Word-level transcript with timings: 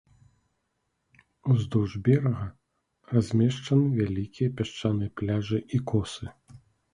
Уздоўж 1.55 1.93
берага 2.07 2.45
размешчаны 3.13 3.85
вялікія 4.01 4.49
пясчаныя 4.63 5.13
пляжы 5.23 5.59
і 5.79 5.83
косы. 5.93 6.27